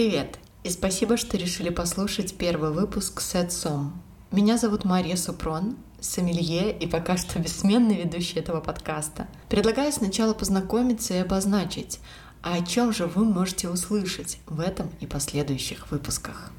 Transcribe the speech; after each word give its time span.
привет! 0.00 0.38
И 0.64 0.70
спасибо, 0.70 1.18
что 1.18 1.36
решили 1.36 1.68
послушать 1.68 2.34
первый 2.38 2.70
выпуск 2.70 3.20
Set 3.20 3.48
Som. 3.48 3.90
Меня 4.30 4.56
зовут 4.56 4.86
Мария 4.86 5.14
Супрон, 5.14 5.76
сомелье 6.00 6.72
и 6.72 6.86
пока 6.86 7.18
что 7.18 7.38
бессменный 7.38 7.96
ведущий 7.96 8.38
этого 8.38 8.62
подкаста. 8.62 9.28
Предлагаю 9.50 9.92
сначала 9.92 10.32
познакомиться 10.32 11.12
и 11.12 11.18
обозначить, 11.18 12.00
а 12.42 12.54
о 12.54 12.64
чем 12.64 12.94
же 12.94 13.08
вы 13.08 13.26
можете 13.26 13.68
услышать 13.68 14.38
в 14.46 14.60
этом 14.60 14.88
и 15.00 15.06
последующих 15.06 15.90
выпусках. 15.90 16.50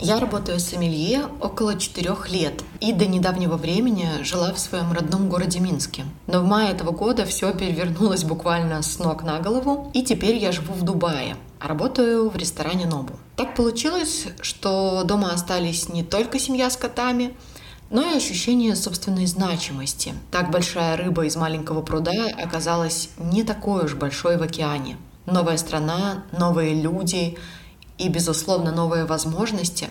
Я 0.00 0.18
работаю 0.18 0.58
сомелье 0.58 1.26
около 1.40 1.78
четырех 1.78 2.28
лет 2.28 2.64
и 2.80 2.92
до 2.92 3.06
недавнего 3.06 3.56
времени 3.56 4.24
жила 4.24 4.52
в 4.52 4.58
своем 4.58 4.92
родном 4.92 5.28
городе 5.28 5.60
Минске. 5.60 6.04
Но 6.26 6.40
в 6.40 6.44
мае 6.44 6.72
этого 6.72 6.90
года 6.90 7.24
все 7.24 7.52
перевернулось 7.52 8.24
буквально 8.24 8.82
с 8.82 8.98
ног 8.98 9.22
на 9.22 9.38
голову, 9.38 9.92
и 9.94 10.02
теперь 10.02 10.36
я 10.36 10.50
живу 10.50 10.72
в 10.72 10.82
Дубае, 10.82 11.36
работаю 11.60 12.28
в 12.28 12.36
ресторане 12.36 12.86
Нобу. 12.86 13.14
Так 13.36 13.54
получилось, 13.54 14.26
что 14.40 15.02
дома 15.04 15.32
остались 15.32 15.88
не 15.88 16.02
только 16.02 16.38
семья 16.38 16.70
с 16.70 16.76
котами, 16.76 17.34
но 17.90 18.02
и 18.02 18.16
ощущение 18.16 18.76
собственной 18.76 19.26
значимости. 19.26 20.14
Так 20.30 20.50
большая 20.50 20.96
рыба 20.96 21.24
из 21.24 21.36
маленького 21.36 21.82
пруда 21.82 22.28
оказалась 22.42 23.10
не 23.18 23.44
такой 23.44 23.84
уж 23.84 23.94
большой 23.94 24.36
в 24.36 24.42
океане. 24.42 24.96
Новая 25.26 25.56
страна, 25.56 26.24
новые 26.32 26.74
люди— 26.74 27.36
и, 27.98 28.08
безусловно, 28.08 28.70
новые 28.70 29.04
возможности 29.04 29.88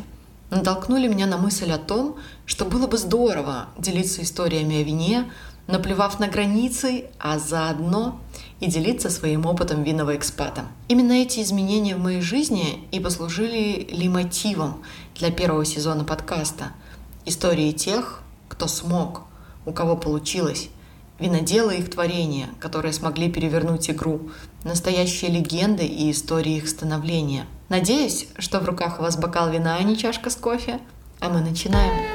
натолкнули 0.49 1.07
меня 1.07 1.27
на 1.27 1.37
мысль 1.37 1.71
о 1.71 1.77
том, 1.77 2.15
что 2.45 2.63
было 2.63 2.87
бы 2.87 2.97
здорово 2.97 3.67
делиться 3.77 4.21
историями 4.21 4.77
о 4.77 4.83
вине, 4.83 5.29
наплевав 5.67 6.19
на 6.19 6.27
границы, 6.27 7.05
а 7.19 7.39
заодно 7.39 8.19
и 8.59 8.67
делиться 8.67 9.09
своим 9.09 9.45
опытом 9.45 9.83
винного 9.83 10.15
экспата. 10.15 10.65
Именно 10.87 11.13
эти 11.13 11.41
изменения 11.41 11.95
в 11.95 11.99
моей 11.99 12.21
жизни 12.21 12.87
и 12.91 12.99
послужили 12.99 13.87
ли 13.91 14.09
мотивом 14.09 14.81
для 15.15 15.31
первого 15.31 15.65
сезона 15.65 16.03
подкаста. 16.03 16.71
Истории 17.25 17.71
тех, 17.71 18.21
кто 18.47 18.67
смог, 18.67 19.23
у 19.65 19.73
кого 19.73 19.95
получилось, 19.95 20.69
виноделы 21.19 21.75
их 21.75 21.91
творения, 21.91 22.47
которые 22.59 22.93
смогли 22.93 23.31
перевернуть 23.31 23.89
игру, 23.89 24.31
настоящие 24.63 25.31
легенды 25.31 25.85
и 25.85 26.09
истории 26.11 26.57
их 26.57 26.67
становления– 26.67 27.45
Надеюсь, 27.69 28.27
что 28.37 28.59
в 28.59 28.65
руках 28.65 28.99
у 28.99 29.01
вас 29.01 29.17
бокал 29.17 29.49
вина, 29.49 29.75
а 29.75 29.83
не 29.83 29.97
чашка 29.97 30.29
с 30.29 30.35
кофе. 30.37 30.79
А 31.19 31.29
мы 31.29 31.41
начинаем. 31.41 32.06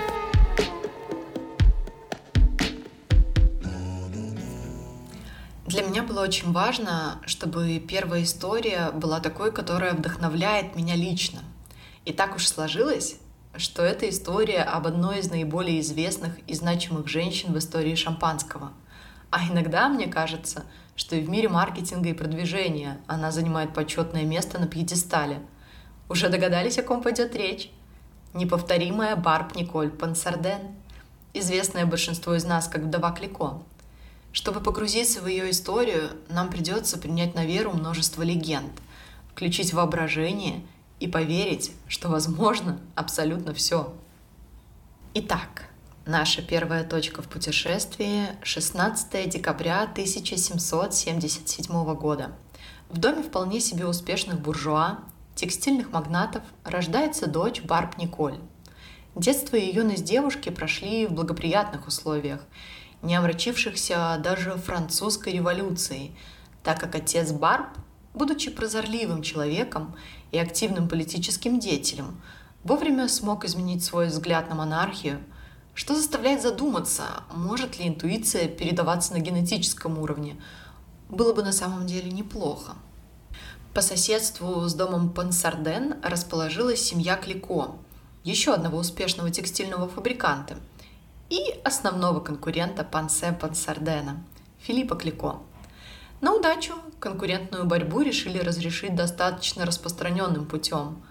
Очень 6.22 6.52
важно, 6.52 7.20
чтобы 7.26 7.78
первая 7.78 8.22
история 8.22 8.90
была 8.92 9.20
такой, 9.20 9.52
которая 9.52 9.94
вдохновляет 9.94 10.74
меня 10.76 10.94
лично. 10.94 11.40
И 12.04 12.12
так 12.12 12.36
уж 12.36 12.46
сложилось, 12.46 13.16
что 13.56 13.82
это 13.82 14.08
история 14.08 14.62
об 14.62 14.86
одной 14.86 15.18
из 15.18 15.30
наиболее 15.30 15.80
известных 15.80 16.38
и 16.46 16.54
значимых 16.54 17.08
женщин 17.08 17.52
в 17.52 17.58
истории 17.58 17.94
шампанского. 17.94 18.72
А 19.30 19.46
иногда, 19.46 19.88
мне 19.88 20.06
кажется, 20.06 20.64
что 20.96 21.16
и 21.16 21.22
в 21.22 21.28
мире 21.28 21.48
маркетинга 21.48 22.08
и 22.10 22.14
продвижения 22.14 23.00
она 23.06 23.30
занимает 23.30 23.74
почетное 23.74 24.24
место 24.24 24.58
на 24.58 24.66
пьедестале. 24.66 25.40
Уже 26.08 26.28
догадались, 26.28 26.78
о 26.78 26.82
ком 26.82 27.02
пойдет 27.02 27.34
речь? 27.34 27.70
Неповторимая 28.34 29.16
Барб 29.16 29.54
Николь 29.56 29.90
Пансарден, 29.90 30.74
известная 31.34 31.86
большинству 31.86 32.34
из 32.34 32.44
нас 32.44 32.68
как 32.68 32.82
вдова 32.82 33.12
Клико. 33.12 33.62
Чтобы 34.32 34.60
погрузиться 34.60 35.20
в 35.20 35.26
ее 35.26 35.50
историю, 35.50 36.10
нам 36.28 36.50
придется 36.50 36.98
принять 36.98 37.34
на 37.34 37.44
веру 37.44 37.72
множество 37.72 38.22
легенд, 38.22 38.72
включить 39.32 39.72
воображение 39.72 40.66
и 41.00 41.06
поверить, 41.06 41.72
что 41.86 42.08
возможно 42.08 42.80
абсолютно 42.94 43.54
все. 43.54 43.94
Итак, 45.14 45.68
Наша 46.04 46.42
первая 46.42 46.82
точка 46.82 47.22
в 47.22 47.28
путешествии— 47.28 48.26
16 48.42 49.28
декабря 49.28 49.82
1777 49.82 51.94
года. 51.94 52.32
В 52.88 52.98
доме 52.98 53.22
вполне 53.22 53.60
себе 53.60 53.86
успешных 53.86 54.40
буржуа, 54.40 54.98
текстильных 55.36 55.92
магнатов, 55.92 56.42
рождается 56.64 57.28
дочь 57.28 57.62
Барб 57.62 57.98
Николь. 57.98 58.40
Детство 59.14 59.54
и 59.54 59.72
юность 59.72 60.02
девушки 60.02 60.48
прошли 60.48 61.06
в 61.06 61.12
благоприятных 61.12 61.86
условиях, 61.86 62.40
не 63.02 63.14
омрачившихся 63.14 64.18
даже 64.22 64.56
французской 64.56 65.34
революцией, 65.34 66.16
так 66.62 66.80
как 66.80 66.94
отец 66.94 67.32
Барб, 67.32 67.68
будучи 68.14 68.50
прозорливым 68.50 69.22
человеком 69.22 69.94
и 70.30 70.38
активным 70.38 70.88
политическим 70.88 71.58
деятелем, 71.58 72.20
вовремя 72.64 73.08
смог 73.08 73.44
изменить 73.44 73.84
свой 73.84 74.06
взгляд 74.06 74.48
на 74.48 74.54
монархию– 74.54 75.20
что 75.74 75.94
заставляет 75.94 76.42
задуматься, 76.42 77.04
может 77.34 77.78
ли 77.78 77.88
интуиция 77.88 78.48
передаваться 78.48 79.14
на 79.14 79.20
генетическом 79.20 79.98
уровне. 79.98 80.36
Было 81.08 81.32
бы 81.32 81.42
на 81.42 81.52
самом 81.52 81.86
деле 81.86 82.10
неплохо. 82.10 82.74
По 83.74 83.80
соседству 83.80 84.68
с 84.68 84.74
домом 84.74 85.10
Пансарден 85.10 85.96
расположилась 86.02 86.82
семья 86.82 87.16
Клико, 87.16 87.76
еще 88.22 88.52
одного 88.52 88.78
успешного 88.78 89.30
текстильного 89.30 89.88
фабриканта, 89.88 90.56
и 91.32 91.58
основного 91.64 92.20
конкурента 92.20 92.84
Пансе 92.84 93.32
Пансардена, 93.32 94.22
Филиппа 94.58 94.96
Клико. 94.96 95.38
На 96.20 96.34
удачу 96.34 96.74
конкурентную 97.00 97.64
борьбу 97.64 98.02
решили 98.02 98.38
разрешить 98.38 98.94
достаточно 98.94 99.64
распространенным 99.64 100.44
путем. 100.44 101.02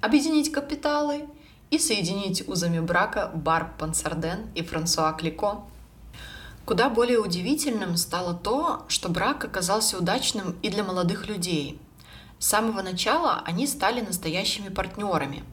Объединить 0.00 0.50
капиталы 0.50 1.28
и 1.70 1.78
соединить 1.78 2.48
узами 2.48 2.80
брака 2.80 3.30
Барб 3.32 3.78
Пансарден 3.78 4.50
и 4.56 4.64
Франсуа 4.64 5.12
Клико. 5.12 5.60
Куда 6.66 6.90
более 6.90 7.20
удивительным 7.20 7.96
стало 7.96 8.34
то, 8.34 8.86
что 8.88 9.08
брак 9.08 9.44
оказался 9.44 9.98
удачным 9.98 10.56
и 10.62 10.68
для 10.68 10.82
молодых 10.82 11.28
людей. 11.28 11.80
С 12.40 12.48
самого 12.48 12.82
начала 12.82 13.40
они 13.46 13.68
стали 13.68 14.00
настоящими 14.00 14.68
партнерами, 14.68 15.44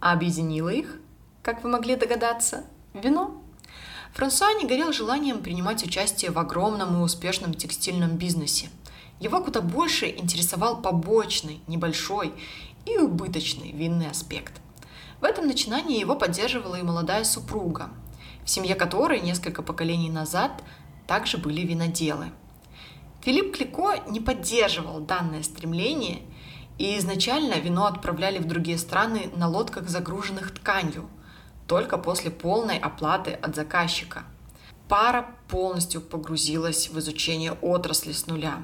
а 0.00 0.12
объединило 0.12 0.68
их, 0.68 1.00
как 1.42 1.64
вы 1.64 1.70
могли 1.70 1.96
догадаться, 1.96 2.66
вино. 3.00 3.42
Франсуа 4.14 4.52
не 4.54 4.66
горел 4.66 4.92
желанием 4.92 5.42
принимать 5.42 5.84
участие 5.84 6.30
в 6.30 6.38
огромном 6.38 6.96
и 6.96 7.04
успешном 7.04 7.54
текстильном 7.54 8.16
бизнесе. 8.16 8.68
Его 9.20 9.42
куда 9.42 9.60
больше 9.60 10.06
интересовал 10.06 10.82
побочный, 10.82 11.60
небольшой 11.66 12.32
и 12.84 12.98
убыточный 12.98 13.72
винный 13.72 14.10
аспект– 14.10 14.60
в 15.20 15.24
этом 15.24 15.46
начинании 15.46 15.98
его 15.98 16.14
поддерживала 16.14 16.76
и 16.76 16.82
молодая 16.82 17.24
супруга, 17.24 17.88
в 18.44 18.50
семье 18.50 18.74
которой 18.74 19.20
несколько 19.20 19.62
поколений 19.62 20.10
назад 20.10 20.62
также 21.06 21.38
были 21.38 21.62
виноделы. 21.62 22.26
Филипп 23.22 23.56
Клико 23.56 24.02
не 24.08 24.20
поддерживал 24.20 25.00
данное 25.00 25.42
стремление, 25.42 26.20
и 26.78 26.98
изначально 26.98 27.54
вино 27.54 27.86
отправляли 27.86 28.38
в 28.38 28.46
другие 28.46 28.76
страны 28.76 29.30
на 29.34 29.48
лодках, 29.48 29.88
загруженных 29.88 30.52
тканью, 30.52 31.08
только 31.66 31.98
после 31.98 32.30
полной 32.30 32.78
оплаты 32.78 33.32
от 33.32 33.54
заказчика. 33.54 34.24
Пара 34.88 35.26
полностью 35.48 36.00
погрузилась 36.00 36.88
в 36.88 36.98
изучение 36.98 37.52
отрасли 37.52 38.12
с 38.12 38.26
нуля. 38.26 38.62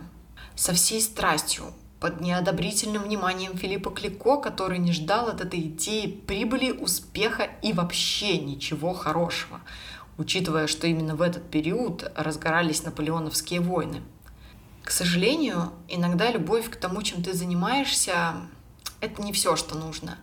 Со 0.54 0.72
всей 0.72 1.00
страстью 1.00 1.64
под 1.98 2.20
неодобрительным 2.20 3.02
вниманием 3.02 3.56
Филиппа 3.56 3.90
Клико, 3.90 4.36
который 4.36 4.78
не 4.78 4.92
ждал 4.92 5.28
от 5.28 5.40
этой 5.40 5.60
идеи 5.60 6.06
прибыли, 6.06 6.72
успеха 6.72 7.48
и 7.62 7.72
вообще 7.72 8.38
ничего 8.38 8.92
хорошего, 8.92 9.60
учитывая, 10.18 10.66
что 10.66 10.86
именно 10.86 11.16
в 11.16 11.22
этот 11.22 11.48
период 11.50 12.10
разгорались 12.16 12.84
наполеоновские 12.84 13.60
войны. 13.60 14.02
К 14.82 14.90
сожалению, 14.90 15.72
иногда 15.88 16.30
любовь 16.30 16.68
к 16.70 16.76
тому, 16.76 17.02
чем 17.02 17.22
ты 17.22 17.32
занимаешься, 17.32 18.34
это 19.00 19.22
не 19.22 19.32
все, 19.32 19.56
что 19.56 19.76
нужно. 19.76 20.18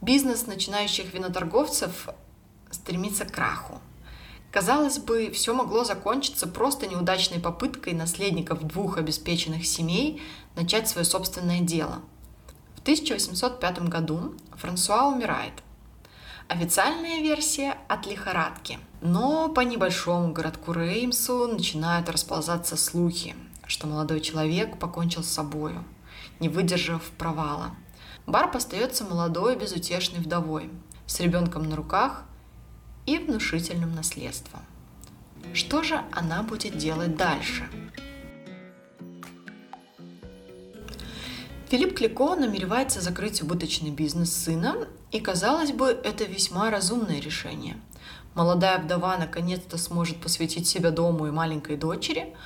Бизнес 0.00 0.46
начинающих 0.46 1.12
виноторговцев 1.12 2.08
стремится 2.70 3.24
к 3.24 3.32
краху. 3.32 3.80
Казалось 4.52 4.98
бы, 4.98 5.30
все 5.30 5.52
могло 5.54 5.82
закончиться 5.82 6.46
просто 6.46 6.86
неудачной 6.86 7.40
попыткой 7.40 7.94
наследников 7.94 8.66
двух 8.66 8.96
обеспеченных 8.96 9.66
семей 9.66 10.22
начать 10.54 10.88
свое 10.88 11.04
собственное 11.04 11.60
дело. 11.60 12.00
В 12.76 12.80
1805 12.80 13.88
году 13.88 14.34
Франсуа 14.56 15.08
умирает. 15.08 15.52
Официальная 16.46 17.20
версия 17.20 17.76
от 17.88 18.06
лихорадки. 18.06 18.78
Но 19.02 19.48
по 19.48 19.60
небольшому 19.60 20.32
городку 20.32 20.72
Реймсу 20.72 21.46
начинают 21.48 22.08
расползаться 22.08 22.76
слухи, 22.76 23.34
что 23.66 23.86
молодой 23.86 24.20
человек 24.20 24.78
покончил 24.78 25.22
с 25.22 25.28
собою, 25.28 25.84
не 26.40 26.48
выдержав 26.48 27.02
провала. 27.18 27.74
Барб 28.28 28.56
остается 28.56 29.04
молодой 29.04 29.56
безутешной 29.56 30.20
вдовой, 30.20 30.70
с 31.06 31.18
ребенком 31.18 31.66
на 31.66 31.76
руках 31.76 32.24
и 33.06 33.16
внушительным 33.16 33.94
наследством. 33.94 34.60
Что 35.54 35.82
же 35.82 36.04
она 36.12 36.42
будет 36.42 36.76
делать 36.76 37.16
дальше? 37.16 37.66
Филипп 41.70 41.96
Клико 41.96 42.36
намеревается 42.36 43.00
закрыть 43.00 43.40
убыточный 43.40 43.92
бизнес 43.92 44.30
сына, 44.30 44.86
и, 45.10 45.20
казалось 45.20 45.72
бы, 45.72 45.86
это 45.86 46.24
весьма 46.24 46.70
разумное 46.70 47.20
решение. 47.20 47.80
Молодая 48.34 48.78
вдова 48.78 49.16
наконец-то 49.16 49.78
сможет 49.78 50.20
посвятить 50.20 50.68
себя 50.68 50.90
дому 50.90 51.28
и 51.28 51.30
маленькой 51.30 51.78
дочери, 51.78 52.36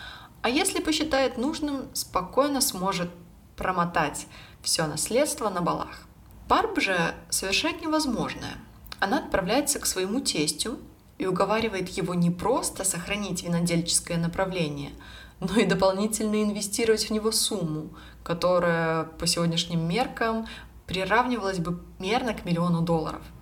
а 0.42 0.48
если 0.48 0.80
посчитает 0.80 1.38
нужным, 1.38 1.86
спокойно 1.92 2.60
сможет 2.60 3.10
промотать 3.56 4.26
все 4.62 4.86
наследство 4.86 5.48
на 5.48 5.60
балах. 5.60 6.06
Барб 6.48 6.80
же 6.80 7.14
совершает 7.30 7.80
невозможное. 7.82 8.56
Она 9.00 9.18
отправляется 9.18 9.78
к 9.78 9.86
своему 9.86 10.20
тестю 10.20 10.78
и 11.18 11.26
уговаривает 11.26 11.88
его 11.90 12.14
не 12.14 12.30
просто 12.30 12.84
сохранить 12.84 13.42
винодельческое 13.42 14.18
направление, 14.18 14.92
но 15.40 15.56
и 15.56 15.66
дополнительно 15.66 16.42
инвестировать 16.42 17.08
в 17.08 17.10
него 17.10 17.32
сумму, 17.32 17.90
которая 18.22 19.04
по 19.04 19.26
сегодняшним 19.26 19.86
меркам 19.88 20.46
приравнивалась 20.86 21.58
бы 21.58 21.82
мерно 21.98 22.34
к 22.34 22.44
миллиону 22.44 22.82
долларов– 22.82 23.22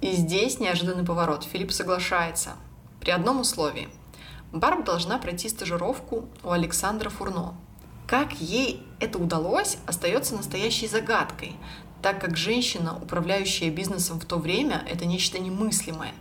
и 0.00 0.12
здесь 0.12 0.60
неожиданный 0.60 1.04
поворот. 1.04 1.44
Филипп 1.44 1.72
соглашается. 1.72 2.52
При 3.00 3.10
одном 3.10 3.40
условии. 3.40 3.88
Барб 4.52 4.84
должна 4.84 5.18
пройти 5.18 5.48
стажировку 5.48 6.28
у 6.44 6.50
Александра 6.50 7.08
Фурно. 7.08 7.56
Как 8.06 8.34
ей 8.40 8.86
это 9.00 9.18
удалось, 9.18 9.78
остается 9.86 10.36
настоящей 10.36 10.86
загадкой, 10.86 11.56
так 12.02 12.20
как 12.20 12.36
женщина, 12.36 12.96
управляющая 13.02 13.68
бизнесом 13.70 14.20
в 14.20 14.24
то 14.24 14.36
время, 14.36 14.84
это 14.88 15.06
нечто 15.06 15.40
немыслимое. 15.40 16.12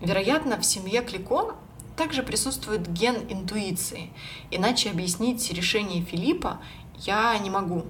Вероятно, 0.00 0.58
в 0.60 0.64
семье 0.64 1.00
Клико 1.02 1.54
также 1.96 2.22
присутствует 2.22 2.86
ген 2.92 3.16
интуиции. 3.30 4.10
Иначе 4.50 4.90
объяснить 4.90 5.50
решение 5.52 6.02
Филиппа 6.02 6.58
я 6.98 7.38
не 7.38 7.48
могу. 7.48 7.86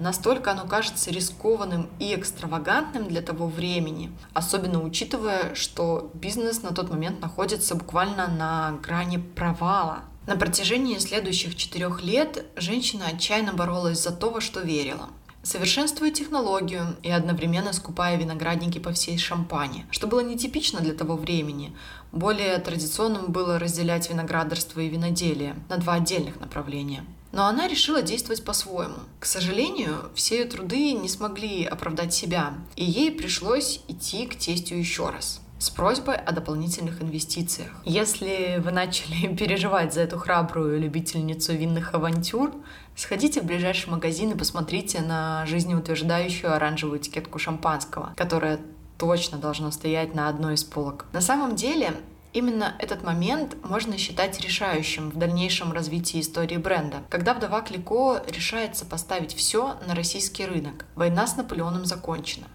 Настолько 0.00 0.50
оно 0.50 0.64
кажется 0.64 1.12
рискованным 1.12 1.88
и 2.00 2.14
экстравагантным 2.14 3.06
для 3.06 3.22
того 3.22 3.46
времени, 3.46 4.10
особенно 4.34 4.82
учитывая, 4.82 5.54
что 5.54 6.10
бизнес 6.14 6.62
на 6.62 6.70
тот 6.74 6.90
момент 6.90 7.20
находится 7.20 7.76
буквально 7.76 8.26
на 8.26 8.72
грани 8.82 9.18
провала. 9.18 10.02
На 10.26 10.36
протяжении 10.36 10.98
следующих 10.98 11.56
четырех 11.56 12.02
лет 12.02 12.44
женщина 12.56 13.06
отчаянно 13.06 13.52
боролась 13.52 14.02
за 14.02 14.12
то, 14.12 14.30
во 14.30 14.40
что 14.40 14.60
верила 14.60 15.08
совершенствуя 15.42 16.10
технологию 16.10 16.96
и 17.02 17.10
одновременно 17.10 17.72
скупая 17.72 18.16
виноградники 18.16 18.78
по 18.78 18.92
всей 18.92 19.18
Шампане, 19.18 19.86
что 19.90 20.06
было 20.06 20.20
нетипично 20.20 20.80
для 20.80 20.94
того 20.94 21.16
времени. 21.16 21.76
Более 22.12 22.56
традиционным 22.58 23.32
было 23.32 23.58
разделять 23.58 24.08
виноградарство 24.08 24.80
и 24.80 24.88
виноделие 24.88 25.56
на 25.68 25.78
два 25.78 25.94
отдельных 25.94 26.40
направления. 26.40 27.04
Но 27.32 27.46
она 27.46 27.66
решила 27.66 28.02
действовать 28.02 28.44
по-своему. 28.44 28.98
К 29.18 29.24
сожалению, 29.24 30.10
все 30.14 30.40
ее 30.40 30.44
труды 30.44 30.92
не 30.92 31.08
смогли 31.08 31.64
оправдать 31.64 32.12
себя, 32.12 32.54
и 32.76 32.84
ей 32.84 33.10
пришлось 33.10 33.80
идти 33.88 34.26
к 34.26 34.36
тестю 34.36 34.76
еще 34.76 35.08
раз 35.08 35.40
с 35.62 35.70
просьбой 35.70 36.16
о 36.16 36.32
дополнительных 36.32 37.00
инвестициях. 37.02 37.70
Если 37.84 38.60
вы 38.64 38.72
начали 38.72 39.32
переживать 39.36 39.94
за 39.94 40.00
эту 40.00 40.18
храбрую 40.18 40.80
любительницу 40.80 41.52
винных 41.52 41.94
авантюр, 41.94 42.52
сходите 42.96 43.40
в 43.40 43.44
ближайший 43.44 43.88
магазин 43.90 44.32
и 44.32 44.36
посмотрите 44.36 45.00
на 45.02 45.46
жизнеутверждающую 45.46 46.52
оранжевую 46.52 46.98
этикетку 46.98 47.38
шампанского, 47.38 48.12
которая 48.16 48.58
точно 48.98 49.38
должна 49.38 49.70
стоять 49.70 50.16
на 50.16 50.28
одной 50.28 50.54
из 50.54 50.64
полок. 50.64 51.06
На 51.12 51.20
самом 51.20 51.54
деле, 51.54 51.94
Именно 52.34 52.74
этот 52.78 53.02
момент 53.02 53.56
можно 53.62 53.98
считать 53.98 54.40
решающим 54.40 55.10
в 55.10 55.18
дальнейшем 55.18 55.70
развитии 55.70 56.18
истории 56.18 56.56
бренда, 56.56 57.02
когда 57.10 57.34
вдова 57.34 57.60
Клико 57.60 58.22
решается 58.26 58.86
поставить 58.86 59.34
все 59.34 59.76
на 59.86 59.94
российский 59.94 60.46
рынок. 60.46 60.86
Война 60.94 61.26
с 61.26 61.36
Наполеоном 61.36 61.84
закончена. 61.84 62.46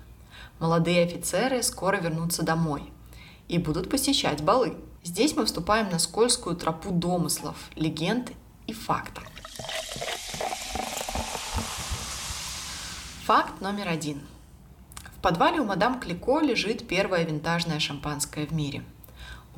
Молодые 0.58 1.04
офицеры 1.04 1.62
скоро 1.62 1.98
вернутся 1.98 2.42
домой 2.42 2.92
и 3.48 3.58
будут 3.58 3.90
посещать 3.90 4.44
балы. 4.44 4.76
Здесь 5.04 5.36
мы 5.36 5.46
вступаем 5.46 5.90
на 5.90 6.00
скользкую 6.00 6.56
тропу 6.56 6.92
домыслов, 6.92 7.56
легенд 7.76 8.32
и 8.68 8.74
фактов. 8.74 9.24
Факт 13.26 13.62
номер 13.62 13.90
один. 13.90 14.22
В 15.18 15.22
подвале 15.22 15.60
у 15.60 15.66
мадам 15.66 16.00
Клико 16.00 16.40
лежит 16.40 16.88
первое 16.88 17.24
винтажное 17.24 17.80
шампанское 17.80 18.46
в 18.46 18.52
мире– 18.52 18.84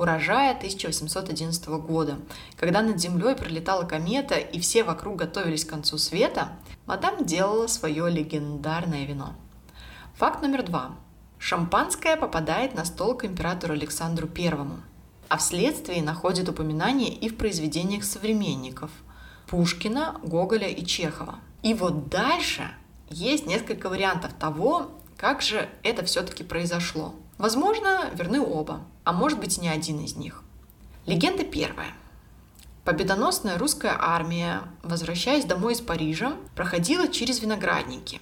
урожая 0.00 0.52
1811 0.52 1.68
года. 1.68 2.18
Когда 2.56 2.80
над 2.80 2.98
землей 2.98 3.36
пролетала 3.36 3.84
комета 3.84 4.36
и 4.36 4.58
все 4.58 4.82
вокруг 4.82 5.16
готовились 5.16 5.66
к 5.66 5.68
концу 5.68 5.98
света, 5.98 6.52
мадам 6.86 7.26
делала 7.26 7.66
свое 7.66 8.08
легендарное 8.08 9.04
вино. 9.04 9.34
Факт 10.14 10.40
номер 10.40 10.62
два. 10.62 10.92
Шампанское 11.40 12.16
попадает 12.16 12.74
на 12.74 12.84
стол 12.84 13.16
к 13.16 13.24
императору 13.24 13.72
Александру 13.72 14.28
Первому, 14.28 14.76
а 15.28 15.38
вследствие 15.38 16.02
находит 16.02 16.48
упоминание 16.48 17.12
и 17.12 17.28
в 17.28 17.36
произведениях 17.36 18.04
современников– 18.04 18.90
Пушкина, 19.48 20.20
Гоголя 20.22 20.68
и 20.68 20.84
Чехова. 20.84 21.40
И 21.62 21.74
вот 21.74 22.08
дальше 22.08 22.70
есть 23.08 23.46
несколько 23.46 23.88
вариантов 23.88 24.32
того, 24.34 24.92
как 25.16 25.42
же 25.42 25.68
это 25.82 26.04
все-таки 26.04 26.44
произошло. 26.44 27.14
Возможно, 27.36 28.10
верны 28.14 28.40
оба, 28.40 28.82
а 29.02 29.12
может 29.12 29.40
быть 29.40 29.60
не 29.60 29.68
один 29.68 29.98
из 30.04 30.14
них. 30.14 30.44
Легенда 31.06 31.42
первая. 31.42 31.92
Победоносная 32.84 33.58
русская 33.58 33.96
армия, 33.98 34.60
возвращаясь 34.84 35.46
домой 35.46 35.72
из 35.72 35.80
Парижа, 35.80 36.34
проходила 36.54 37.08
через 37.08 37.40
виноградники. 37.40 38.20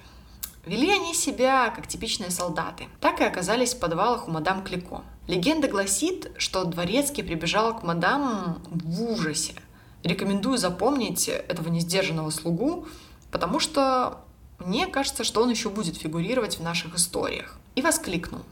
Вели 0.65 0.91
они 0.91 1.13
себя 1.13 1.69
как 1.69 1.87
типичные 1.87 2.31
солдаты. 2.31 2.87
Так 2.99 3.21
и 3.21 3.23
оказались 3.23 3.73
в 3.73 3.79
подвалах 3.79 4.27
у 4.27 4.31
мадам 4.31 4.63
Клико. 4.63 5.03
Легенда 5.27 5.67
гласит, 5.67 6.31
что 6.37 6.65
дворецкий 6.65 7.23
прибежал 7.23 7.79
к 7.79 7.83
мадам 7.83 8.61
в 8.69 9.01
ужасе. 9.03 9.55
Рекомендую 10.03 10.57
запомнить 10.57 11.27
этого 11.27 11.69
несдержанного 11.69 12.29
слугу, 12.29 12.87
потому 13.31 13.59
что 13.59 14.21
мне 14.57 14.87
кажется, 14.87 15.23
что 15.23 15.41
он 15.41 15.49
еще 15.49 15.69
будет 15.69 15.97
фигурировать 15.97 16.57
в 16.59 16.63
наших 16.63 16.95
историях. 16.95 17.57
И 17.75 17.81
воскликнул– 17.81 18.41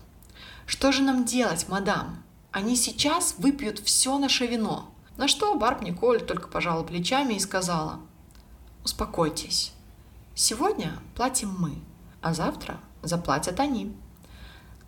что 0.67 0.91
же 0.91 1.01
нам 1.01 1.23
делать, 1.23 1.69
мадам? 1.69 2.21
Они 2.51 2.75
сейчас 2.75 3.35
выпьют 3.37 3.79
все 3.79 4.17
наше 4.19 4.45
вино. 4.45 4.91
На 5.15 5.29
что 5.29 5.55
Барб 5.55 5.81
Николь 5.81 6.19
только 6.19 6.49
пожала 6.49 6.83
плечами 6.83 7.35
и 7.35 7.39
сказала, 7.39 8.01
успокойтесь. 8.83 9.71
Сегодня 10.35 10.99
платим 11.15 11.55
мы, 11.57 11.75
а 12.27 12.33
завтра 12.33 12.79
заплатят 13.03 13.59
они. 13.61 13.95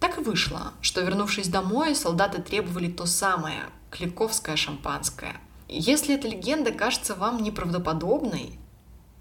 Так 0.02 0.18
и 0.18 0.22
вышло, 0.22 0.74
что, 0.82 1.00
вернувшись 1.02 1.48
домой, 1.48 1.96
солдаты 1.96 2.42
требовали 2.42 2.92
то 2.92 3.06
самое– 3.06 3.64
кликовское 3.92 4.58
шампанское. 4.58 5.38
Если 5.70 6.16
эта 6.16 6.28
легенда 6.28 6.72
кажется 6.72 7.16
вам 7.16 7.42
неправдоподобной, 7.42 8.60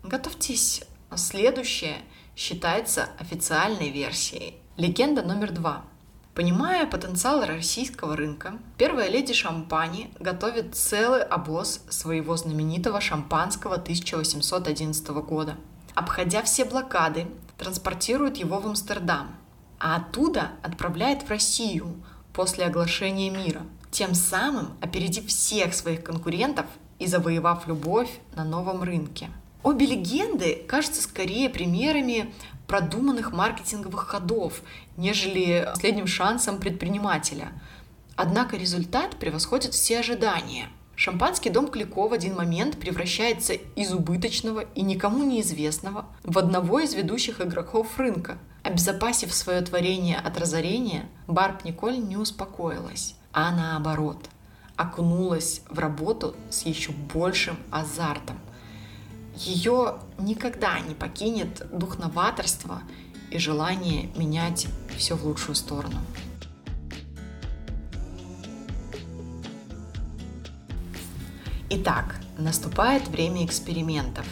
готовьтесь, 0.02 0.82
следующее 1.14 1.98
считается 2.34 3.08
официальной 3.18 3.90
версией. 3.90 4.56
Легенда 4.76 5.22
номер 5.22 5.52
два– 5.52 5.84
Понимая 6.38 6.87
потенциал 6.87 7.44
российского 7.44 8.14
рынка, 8.14 8.60
первая 8.76 9.08
леди 9.08 9.32
Шампани 9.32 10.12
готовит 10.20 10.76
целый 10.76 11.25
обоз 11.25 11.80
своего 11.88 12.37
знаменитого 12.37 13.00
шампанского 13.00 13.75
1811 13.75 15.08
года. 15.08 15.56
Обходя 15.96 16.44
все 16.44 16.64
блокады, 16.64 17.26
транспортирует 17.58 18.38
его 18.38 18.60
в 18.60 18.66
Амстердам, 18.66 19.36
а 19.78 19.96
оттуда 19.96 20.52
отправляет 20.62 21.24
в 21.24 21.28
Россию 21.28 22.02
после 22.32 22.64
оглашения 22.64 23.30
мира, 23.30 23.62
тем 23.90 24.14
самым 24.14 24.76
опередив 24.80 25.26
всех 25.26 25.74
своих 25.74 26.02
конкурентов 26.02 26.66
и 26.98 27.06
завоевав 27.06 27.66
любовь 27.66 28.10
на 28.34 28.44
новом 28.44 28.82
рынке. 28.82 29.28
Обе 29.62 29.86
легенды 29.86 30.64
кажутся 30.68 31.02
скорее 31.02 31.50
примерами 31.50 32.32
продуманных 32.68 33.32
маркетинговых 33.32 34.06
ходов, 34.06 34.62
нежели 34.96 35.64
последним 35.66 36.06
шансом 36.06 36.58
предпринимателя. 36.58 37.48
Однако 38.14 38.56
результат 38.56 39.16
превосходит 39.16 39.74
все 39.74 40.00
ожидания. 40.00 40.68
Шампанский 40.99 41.52
дом 41.52 41.69
Клико 41.69 42.09
в 42.09 42.12
один 42.12 42.35
момент 42.35 42.76
превращается 42.76 43.52
из 43.52 43.93
убыточного 43.93 44.64
и 44.75 44.83
никому 44.83 45.23
неизвестного 45.25 46.07
в 46.25 46.37
одного 46.37 46.81
из 46.81 46.93
ведущих 46.93 47.40
игроков 47.40 47.97
рынка. 48.00 48.37
Обезопасив 48.64 49.33
свое 49.33 49.61
творение 49.61 50.19
от 50.19 50.37
разорения, 50.40 51.09
Барб 51.28 51.64
Николь 51.64 52.00
не 52.00 52.17
успокоилась, 52.17 53.14
а 53.33 53.52
наоборот, 53.52 54.28
окунулась 54.75 55.62
в 55.71 55.78
работу 55.78 56.35
с 56.50 56.62
еще 56.67 56.90
большим 56.90 57.57
азартом 57.71 58.40
ее 59.37 59.99
никогда 60.19 60.81
не 60.81 60.97
покинет 60.97 61.64
дух 61.71 61.99
новаторства 61.99 62.83
и 63.31 63.38
желание 63.38 64.11
менять 64.17 64.67
все 64.97 65.14
в 65.14 65.25
лучшую 65.25 65.55
сторону. 65.55 66.00
Итак, 71.70 72.16
наступает 72.38 73.08
время 73.08 73.44
экспериментов. 73.44 74.26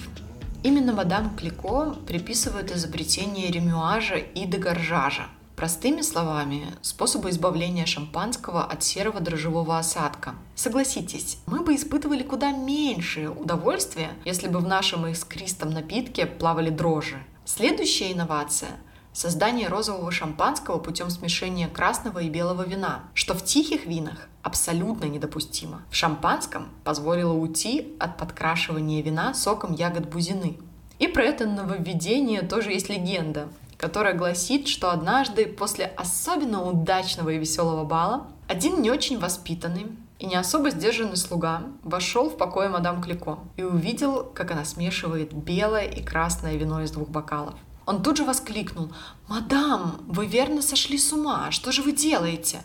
Именно 0.63 0.95
мадам 0.95 1.37
Клико 1.37 1.95
приписывают 2.07 2.71
изобретение 2.71 3.51
ремюажа 3.51 4.17
и 4.17 4.47
дегоржажа. 4.47 5.27
Простыми 5.55 6.01
словами, 6.01 6.65
способы 6.81 7.29
избавления 7.29 7.85
шампанского 7.85 8.65
от 8.65 8.83
серого 8.83 9.21
дрожжевого 9.21 9.79
осадка. 9.79 10.35
Согласитесь, 10.55 11.37
мы 11.47 11.61
бы 11.61 11.75
испытывали 11.75 12.23
куда 12.23 12.53
меньшее 12.53 13.29
удовольствие, 13.29 14.13
если 14.25 14.49
бы 14.49 14.61
в 14.61 14.67
нашем 14.67 15.07
искристом 15.07 15.71
напитке 15.71 16.25
плавали 16.25 16.71
дрожжи. 16.71 17.23
Следующая 17.45 18.13
инновация 18.13 18.71
создание 19.17 19.69
розового 19.69 20.13
шампанского 20.13 20.79
путем 20.79 21.09
смешения 21.09 21.69
красного 21.69 22.19
и 22.19 22.29
белого 22.29 22.67
вина, 22.67 23.05
что 23.15 23.33
в 23.33 23.43
тихих 23.43 23.87
винах 23.87 24.29
абсолютно 24.43 25.07
недопустимо. 25.07 25.81
В 25.91 25.97
шампанском 25.97 26.69
позволило 26.85 27.33
уйти 27.33 27.97
от 27.99 28.19
подкрашивания 28.19 29.03
вина 29.03 29.33
соком 29.33 29.73
ягод 29.73 30.07
бузины. 30.11 30.59
И 30.99 31.09
про 31.09 31.25
это 31.25 31.47
нововведение 31.47 32.43
тоже 32.43 32.73
есть 32.73 32.91
легенда, 32.91 33.49
которая 33.79 34.13
гласит, 34.13 34.69
что 34.69 34.91
однажды 34.91 35.47
после 35.47 35.87
особенно 35.87 36.63
удачного 36.63 37.31
и 37.31 37.39
веселого 37.39 37.85
бала 37.85 38.27
один 38.49 38.83
не 38.83 38.91
очень 38.91 39.19
воспитанный 39.19 39.87
и 40.19 40.27
не 40.27 40.37
особо 40.37 40.69
сдержанный 40.69 41.17
слуга 41.17 41.63
вошел 41.83 42.29
в 42.29 42.37
покой 42.37 42.69
мадам 42.69 43.03
Клико 43.03 43.39
и 43.57 43.63
увидел, 43.63 44.25
как 44.25 44.51
она 44.51 44.67
смешивает 44.67 45.33
белое 45.33 45.87
и 45.87 46.03
красное 46.03 46.57
вино 46.57 46.83
из 46.83 46.91
двух 46.91 47.09
бокалов. 47.09 47.55
Он 47.87 48.03
тут 48.03 48.17
же 48.17 48.25
воскликнул 48.25 48.93
«Мадам, 49.29 50.05
вы 50.09 50.27
верно 50.27 50.61
сошли 50.61 50.99
с 50.99 51.13
ума, 51.13 51.53
что 51.53 51.71
же 51.71 51.83
вы 51.83 51.93
делаете?» 51.93 52.63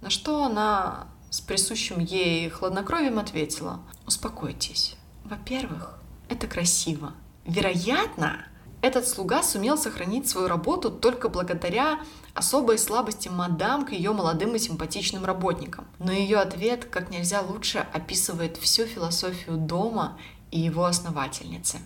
На 0.00 0.08
что 0.10 0.44
она 0.44 1.08
с 1.30 1.40
присущим 1.40 2.00
ей 2.00 2.48
хладнокровием 2.48 3.18
ответила 3.18 3.80
«Успокойтесь. 4.06 4.96
Во-первых, 5.24 5.98
это 6.30 6.46
красиво. 6.46 7.12
Вероятно, 7.44 8.46
этот 8.80 9.06
слуга 9.06 9.42
сумел 9.42 9.76
сохранить 9.76 10.28
свою 10.28 10.48
работу 10.48 10.90
только 10.90 11.28
благодаря 11.28 12.00
особой 12.34 12.78
слабости 12.78 13.28
мадам 13.28 13.84
к 13.84 13.92
ее 13.92 14.12
молодым 14.12 14.54
и 14.54 14.58
симпатичным 14.58 15.24
работникам. 15.24 15.86
Но 15.98 16.12
ее 16.12 16.38
ответ 16.38 16.86
как 16.86 17.10
нельзя 17.10 17.42
лучше 17.42 17.86
описывает 17.92 18.56
всю 18.56 18.86
философию 18.86 19.56
дома 19.56 20.18
и 20.50 20.60
его 20.60 20.84
основательницы. 20.84 21.78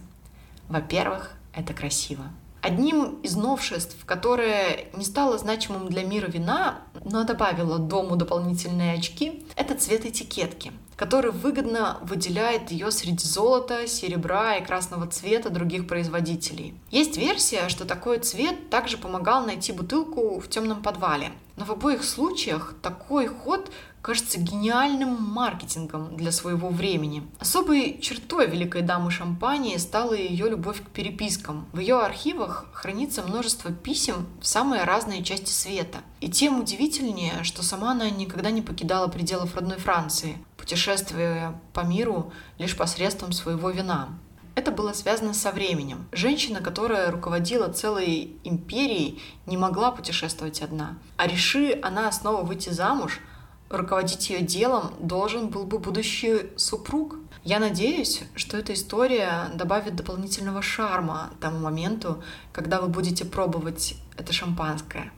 Во-первых, 0.68 1.32
это 1.52 1.74
красиво. 1.74 2.24
Одним 2.62 3.20
из 3.22 3.36
новшеств, 3.36 3.96
которое 4.04 4.86
не 4.94 5.04
стало 5.04 5.38
значимым 5.38 5.88
для 5.88 6.04
мира 6.04 6.26
вина, 6.26 6.80
но 7.04 7.24
добавило 7.24 7.78
дому 7.78 8.16
дополнительные 8.16 8.94
очки, 8.94 9.46
это 9.56 9.74
цвет 9.74 10.04
этикетки, 10.04 10.72
который 10.96 11.30
выгодно 11.30 11.98
выделяет 12.02 12.70
ее 12.70 12.90
среди 12.90 13.24
золота, 13.24 13.86
серебра 13.86 14.56
и 14.56 14.64
красного 14.64 15.06
цвета 15.06 15.48
других 15.48 15.88
производителей. 15.88 16.74
Есть 16.90 17.16
версия, 17.16 17.68
что 17.70 17.86
такой 17.86 18.18
цвет 18.18 18.68
также 18.68 18.98
помогал 18.98 19.46
найти 19.46 19.72
бутылку 19.72 20.38
в 20.38 20.48
темном 20.48 20.82
подвале. 20.82 21.32
Но 21.56 21.64
в 21.64 21.72
обоих 21.72 22.04
случаях 22.04 22.74
такой 22.82 23.26
ход 23.26 23.70
кажется 24.02 24.40
гениальным 24.40 25.22
маркетингом 25.22 26.16
для 26.16 26.32
своего 26.32 26.68
времени. 26.68 27.26
Особой 27.38 27.98
чертой 28.00 28.46
великой 28.46 28.82
дамы 28.82 29.10
Шампании 29.10 29.76
стала 29.76 30.14
ее 30.14 30.48
любовь 30.48 30.82
к 30.82 30.88
перепискам. 30.88 31.68
В 31.72 31.80
ее 31.80 32.00
архивах 32.00 32.66
хранится 32.72 33.22
множество 33.22 33.72
писем 33.72 34.26
в 34.40 34.46
самые 34.46 34.84
разные 34.84 35.22
части 35.22 35.50
света. 35.50 35.98
И 36.20 36.30
тем 36.30 36.60
удивительнее, 36.60 37.44
что 37.44 37.62
сама 37.62 37.92
она 37.92 38.08
никогда 38.10 38.50
не 38.50 38.62
покидала 38.62 39.08
пределов 39.08 39.54
родной 39.54 39.78
Франции, 39.78 40.38
путешествуя 40.56 41.60
по 41.72 41.80
миру 41.80 42.32
лишь 42.58 42.76
посредством 42.76 43.32
своего 43.32 43.70
вина. 43.70 44.08
Это 44.56 44.72
было 44.72 44.92
связано 44.92 45.32
со 45.32 45.52
временем. 45.52 46.06
Женщина, 46.12 46.60
которая 46.60 47.10
руководила 47.10 47.68
целой 47.68 48.36
империей, 48.44 49.22
не 49.46 49.56
могла 49.56 49.90
путешествовать 49.92 50.60
одна. 50.60 50.98
А 51.16 51.26
реши 51.26 51.78
она 51.82 52.10
снова 52.10 52.42
выйти 52.42 52.70
замуж, 52.70 53.20
руководить 53.70 54.28
ее 54.28 54.42
делом 54.42 54.92
должен 54.98 55.48
был 55.48 55.64
бы 55.64 55.78
будущий 55.78 56.50
супруг. 56.56 57.16
Я 57.44 57.58
надеюсь, 57.58 58.22
что 58.34 58.58
эта 58.58 58.74
история 58.74 59.50
добавит 59.54 59.96
дополнительного 59.96 60.60
шарма 60.60 61.30
тому 61.40 61.60
моменту, 61.60 62.22
когда 62.52 62.80
вы 62.80 62.88
будете 62.88 63.24
пробовать 63.24 63.94
это 64.18 64.32
шампанское. 64.32 65.10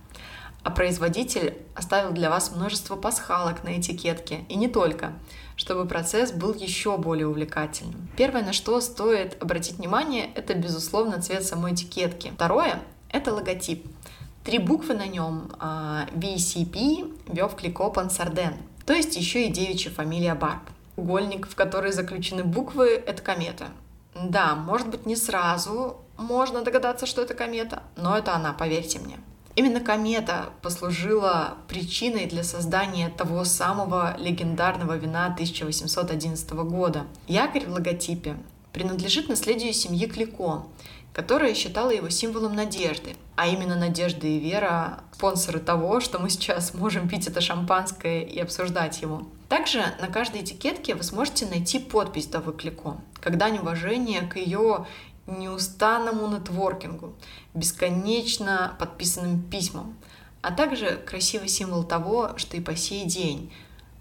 А 0.63 0.71
производитель 0.71 1.57
оставил 1.75 2.13
для 2.13 2.31
вас 2.31 2.53
множество 2.55 2.95
пасхалок 2.95 3.65
на 3.65 3.81
этикетке, 3.81 4.45
и 4.49 4.55
не 4.55 4.69
только, 4.69 5.13
чтобы 5.57 5.89
процесс 5.89 6.31
был 6.31 6.55
еще 6.55 6.97
более 6.99 7.27
увлекательным. 7.27 8.09
Первое, 8.17 8.45
на 8.45 8.53
что 8.53 8.81
стоит 8.81 9.43
обратить 9.43 9.79
внимание, 9.79 10.31
это, 10.37 10.55
безусловно, 10.55 11.21
цвет 11.21 11.45
самой 11.45 11.75
этикетки. 11.75 12.31
Второе— 12.37 12.81
это 13.09 13.35
логотип— 13.35 13.85
Три 14.45 14.59
буквы 14.59 14.95
на 14.95 15.07
нем 15.07 15.51
а, 15.59 16.07
VCP, 16.15 17.33
Вев 17.33 17.55
Кликопан 17.55 18.11
Сарден, 18.11 18.55
то 18.87 18.93
есть 18.93 19.17
еще 19.17 19.47
и 19.47 19.53
девичья 19.53 19.91
фамилия 19.91 20.35
Барб. 20.35 20.63
Угольник, 20.97 21.49
в 21.49 21.55
который 21.55 21.93
заключены 21.93 22.45
буквы, 22.45 22.89
это 23.07 23.23
комета. 23.23 23.69
Да, 24.15 24.55
может 24.55 24.89
быть 24.89 25.07
не 25.07 25.17
сразу 25.17 26.03
можно 26.23 26.63
догадаться, 26.63 27.07
что 27.07 27.23
это 27.23 27.35
комета, 27.35 27.83
но 27.97 28.17
это 28.17 28.35
она, 28.35 28.53
поверьте 28.53 28.99
мне. 28.99 29.19
Именно 29.55 29.81
комета 29.81 30.51
послужила 30.63 31.59
причиной 31.69 32.27
для 32.27 32.43
создания 32.43 33.11
того 33.11 33.45
самого 33.45 34.17
легендарного 34.19 34.97
вина 34.97 35.27
1811 35.27 36.51
года. 36.53 37.05
Якорь 37.27 37.67
в 37.67 37.73
логотипе 37.73 38.37
принадлежит 38.73 39.29
наследию 39.29 39.75
семьи 39.75 40.07
Клико, 40.07 40.65
которая 41.13 41.55
считала 41.55 41.91
его 41.91 42.09
символом 42.09 42.55
надежды, 42.55 43.17
а 43.37 43.47
именно 43.47 43.77
надежда 43.77 44.27
и 44.27 44.39
вера— 44.39 45.01
спонсоры 45.23 45.61
того, 45.61 46.01
что 46.01 46.19
мы 46.19 46.31
сейчас 46.31 46.75
можем 46.75 47.09
пить 47.09 47.29
это 47.29 47.41
шампанское 47.41 48.23
и 48.23 48.41
обсуждать 48.41 49.03
его. 49.03 49.23
Также 49.49 49.85
на 50.01 50.09
каждой 50.09 50.41
этикетке 50.41 50.97
вы 50.97 51.05
сможете 51.05 51.47
найти 51.47 51.79
подпись 51.79 52.27
Давы 52.27 52.53
Клико, 52.53 52.97
когда 53.21 53.51
неуважение 53.51 54.23
к 54.23 54.37
ее 54.37 54.87
неустанному 55.29 56.27
нетворкингу, 56.27 57.15
бесконечно 57.55 58.75
подписанным 58.81 59.43
письмам, 59.43 59.95
а 60.41 60.51
также 60.51 60.97
красивый 60.97 61.49
символ 61.49 61.85
того, 61.85 62.31
что 62.37 62.57
и 62.57 62.61
по 62.61 62.75
сей 62.75 63.05
день 63.05 63.53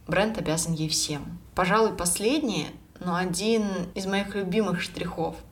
бренд 0.07 0.39
обязан 0.39 0.73
ей 0.73 0.89
всем. 0.89 1.37
Пожалуй, 1.53 1.95
последнее, 1.95 2.67
но 2.99 3.15
один 3.15 3.65
из 3.93 4.07
моих 4.07 4.33
любимых 4.33 4.81
штрихов— 4.81 5.35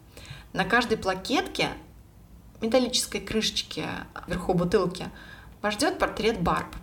на 0.54 0.66
каждой 0.66 0.98
плакетке, 0.98 1.70
металлической 2.62 3.20
крышечке 3.20 3.88
вверху 4.28 4.54
бутылки, 4.54 5.10
вас 5.62 5.74
ждет 5.76 6.00
портрет 6.00 6.42
Барб. 6.42 6.76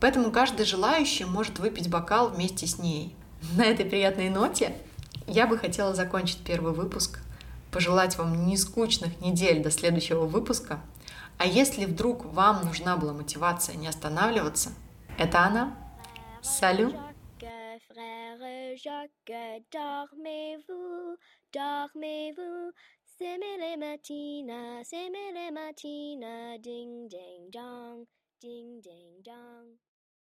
Поэтому 0.00 0.30
каждый 0.30 0.64
желающий 0.64 1.24
может 1.24 1.58
выпить 1.58 1.90
бокал 1.90 2.30
вместе 2.30 2.66
с 2.66 2.78
ней. 2.78 3.14
На 3.56 3.64
этой 3.64 3.84
приятной 3.84 4.30
ноте 4.30 4.76
я 5.26 5.46
бы 5.46 5.58
хотела 5.58 5.94
закончить 5.94 6.38
первый 6.38 6.72
выпуск, 6.72 7.20
пожелать 7.70 8.16
вам 8.18 8.46
не 8.46 8.56
скучных 8.56 9.20
недель 9.20 9.62
до 9.62 9.70
следующего 9.70 10.24
выпуска. 10.26 10.80
А 11.38 11.46
если 11.46 11.86
вдруг 11.86 12.26
вам 12.26 12.64
нужна 12.64 12.96
была 12.96 13.12
мотивация 13.12 13.76
не 13.76 13.88
останавливаться, 13.88 14.70
это 15.18 15.40
она. 15.44 15.74
Салют! 16.42 16.94
Jacques, 18.82 19.66
dormez-vous, 19.70 21.16
dormez-vous, 21.52 22.72
s'aimez 23.04 23.58
les 23.58 23.76
matines, 23.76 24.82
s'aimez 24.84 25.32
les 25.34 25.50
matines, 25.50 26.56
ding 26.62 27.06
ding 27.06 27.50
dong, 27.50 28.06
ding 28.40 28.80
ding 28.80 29.22
dong. 29.22 29.89